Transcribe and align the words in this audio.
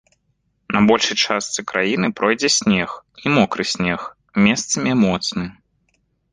На 0.75 0.79
большай 0.91 1.17
частцы 1.25 1.65
краіны 1.73 2.07
пройдзе 2.21 2.49
снег 2.57 2.89
і 3.27 3.37
мокры 3.37 3.63
снег, 3.75 3.99
месцамі 4.49 4.99
моцны. 5.07 5.45